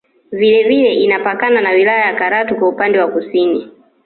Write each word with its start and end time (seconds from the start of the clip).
Vile 0.31 0.63
vile 0.63 0.93
inapakana 0.93 1.61
na 1.61 1.69
wilaya 1.69 2.05
ya 2.05 2.15
Karatu 2.19 2.55
kwa 2.55 2.69
upande 2.69 2.99
wa 2.99 3.07
Kusini 3.07 3.71